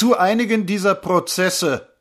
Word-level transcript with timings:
zu 0.00 0.16
einigen 0.16 0.64
dieser 0.64 0.94
Prozesse. 0.94 1.92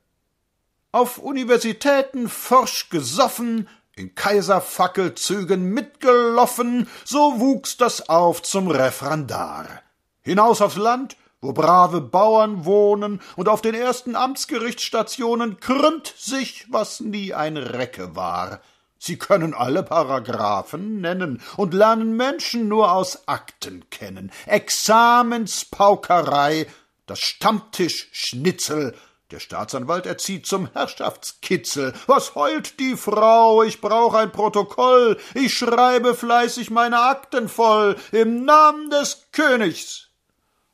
Auf 0.94 1.18
Universitäten 1.18 2.29
forsch 2.29 2.90
gesoffen, 2.90 3.68
in 3.94 4.16
Kaiserfackelzügen 4.16 5.74
mitgeloffen, 5.74 6.88
so 7.04 7.41
wuchs 7.41 7.75
das 7.75 8.07
auf 8.07 8.41
zum 8.41 8.70
Referendar. 8.70 9.81
Hinaus 10.21 10.62
aufs 10.62 10.77
Land, 10.77 11.17
wo 11.41 11.51
brave 11.51 11.99
Bauern 11.99 12.63
wohnen, 12.63 13.20
und 13.35 13.49
auf 13.49 13.59
den 13.59 13.75
ersten 13.75 14.16
Amtsgerichtsstationen 14.16 15.59
krümmt 15.59 16.13
sich, 16.18 16.68
was 16.70 17.02
nie 17.02 17.34
ein 17.34 17.57
Recke 17.57 18.16
war. 18.16 18.61
Sie 18.97 19.18
können 19.18 19.54
alle 19.54 19.84
Paragraphen 19.84 21.02
nennen 21.02 21.41
und 21.57 21.73
lernen 21.73 22.16
Menschen 22.16 22.70
nur 22.70 22.93
aus 22.93 23.27
Akten 23.27 23.89
kennen. 23.89 24.31
Examenspaukerei, 24.45 26.66
das 27.10 27.20
Stammtischschnitzel, 27.20 28.96
der 29.32 29.39
Staatsanwalt 29.39 30.06
erzieht 30.06 30.47
zum 30.47 30.71
Herrschaftskitzel. 30.74 31.93
Was 32.08 32.33
heult 32.36 32.80
die 32.80 32.97
Frau? 32.97 33.61
Ich 33.61 33.80
brauch 33.80 34.16
ein 34.16 34.31
Protokoll. 34.31 35.19
Ich 35.36 35.56
schreibe 35.56 36.16
fleißig 36.16 36.72
meine 36.72 37.00
Akten 37.00 37.47
voll. 37.47 37.95
Im 38.11 38.44
Namen 38.44 38.89
des 38.89 39.28
Königs. 39.31 40.08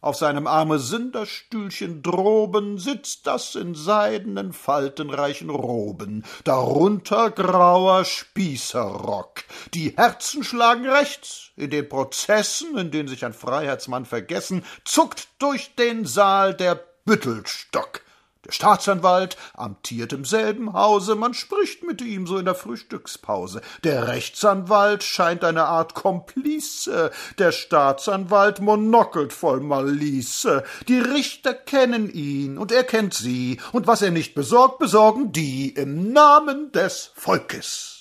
Auf 0.06 0.18
seinem 0.18 0.46
Armesünderstühlchen 0.46 2.04
droben 2.04 2.78
sitzt 2.78 3.26
das 3.26 3.56
in 3.56 3.74
seidenen 3.74 4.54
faltenreichen 4.54 5.50
Roben, 5.50 6.24
darunter 6.44 7.32
grauer 7.32 8.06
Spießerrock. 8.06 9.46
Die 9.74 9.96
Herzen 9.98 10.44
schlagen 10.44 10.88
rechts, 10.88 11.50
in 11.56 11.72
den 11.72 11.90
Prozessen, 11.90 12.78
in 12.78 12.92
denen 12.92 13.08
sich 13.08 13.26
ein 13.26 13.34
Freiheitsmann 13.34 14.06
vergessen, 14.06 14.64
zuckt 14.84 15.28
durch 15.40 15.74
den 15.74 16.06
Saal 16.06 16.54
der 16.54 16.80
Büttelstock. 17.06 18.05
Der 18.46 18.52
Staatsanwalt 18.52 19.38
amtiert 19.56 20.14
im 20.14 20.24
selben 20.24 20.74
Hause, 20.74 21.16
man 21.16 21.34
spricht 21.34 21.84
mit 21.84 22.02
ihm 22.02 22.28
so 22.28 22.38
in 22.38 22.46
der 22.46 22.54
Frühstückspause. 22.54 23.62
Der 23.84 24.08
Rechtsanwalt 24.08 25.04
scheint 25.04 25.44
eine 25.44 25.66
Art 25.66 25.96
Komplice, 25.96 27.12
der 27.40 27.52
Staatsanwalt 27.52 28.62
monokelt 28.62 29.34
voll 29.34 29.62
Malice. 29.62 30.48
Die 30.88 31.00
Richter 31.00 31.54
kennen 31.54 32.10
ihn 32.12 32.58
und 32.58 32.72
er 32.72 32.84
kennt 32.84 33.16
sie, 33.16 33.60
und 33.72 33.88
was 33.88 34.04
er 34.04 34.12
nicht 34.12 34.36
besorgt, 34.36 34.78
besorgen 34.78 35.32
die 35.32 35.70
im 35.70 36.14
Namen 36.14 36.72
des 36.72 37.12
Volkes. 37.16 37.95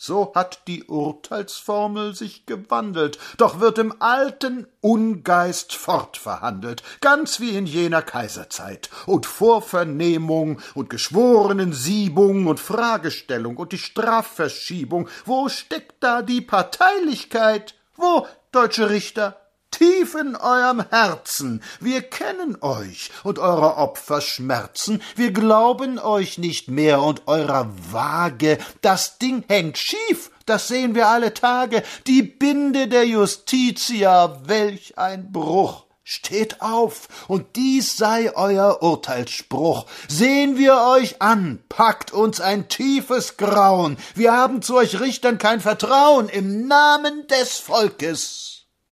So 0.00 0.30
hat 0.36 0.68
die 0.68 0.84
Urteilsformel 0.84 2.14
sich 2.14 2.46
gewandelt, 2.46 3.18
doch 3.36 3.58
wird 3.58 3.78
im 3.78 4.00
alten 4.00 4.68
Ungeist 4.80 5.74
fortverhandelt, 5.74 6.84
ganz 7.00 7.40
wie 7.40 7.56
in 7.56 7.66
jener 7.66 8.02
Kaiserzeit, 8.02 8.90
und 9.06 9.26
vor 9.26 9.60
Vernehmung 9.60 10.60
und 10.74 10.88
Geschworenensiebung 10.88 12.46
und 12.46 12.60
Fragestellung 12.60 13.56
und 13.56 13.72
die 13.72 13.78
Strafverschiebung, 13.78 15.08
wo 15.24 15.48
steckt 15.48 15.96
da 16.00 16.22
die 16.22 16.42
Parteilichkeit? 16.42 17.74
Wo, 17.96 18.24
deutsche 18.52 18.90
Richter? 18.90 19.47
Tief 19.78 20.16
in 20.16 20.34
eurem 20.34 20.84
Herzen. 20.90 21.62
Wir 21.78 22.02
kennen 22.02 22.58
euch 22.62 23.10
und 23.22 23.38
eure 23.38 23.76
Opferschmerzen. 23.76 25.00
Wir 25.14 25.32
glauben 25.32 26.00
euch 26.00 26.36
nicht 26.36 26.68
mehr 26.68 27.00
und 27.00 27.28
eurer 27.28 27.70
Waage. 27.92 28.58
Das 28.80 29.18
Ding 29.18 29.44
hängt 29.46 29.78
schief. 29.78 30.30
Das 30.46 30.66
sehen 30.66 30.96
wir 30.96 31.08
alle 31.08 31.32
Tage. 31.32 31.84
Die 32.08 32.22
Binde 32.22 32.88
der 32.88 33.06
Justitia. 33.06 34.40
Welch 34.46 34.98
ein 34.98 35.30
Bruch. 35.30 35.84
Steht 36.02 36.62
auf, 36.62 37.06
und 37.28 37.54
dies 37.56 37.98
sei 37.98 38.34
euer 38.34 38.82
Urteilsspruch. 38.82 39.84
Sehen 40.08 40.56
wir 40.56 40.80
euch 40.80 41.20
an, 41.20 41.62
packt 41.68 42.14
uns 42.14 42.40
ein 42.40 42.68
tiefes 42.68 43.36
Grauen. 43.36 43.98
Wir 44.14 44.32
haben 44.32 44.62
zu 44.62 44.76
euch 44.76 45.00
Richtern 45.00 45.36
kein 45.36 45.60
Vertrauen 45.60 46.30
im 46.30 46.66
Namen 46.66 47.26
des 47.26 47.58
Volkes. 47.58 48.57